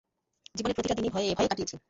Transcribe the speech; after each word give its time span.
জীবনের 0.55 0.75
প্রতিটা 0.75 0.95
দিনই 0.97 1.11
ভয়ে 1.15 1.37
ভয়ে 1.37 1.49
কাটিয়েছি। 1.51 1.75